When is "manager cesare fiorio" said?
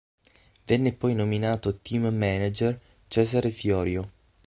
2.07-4.09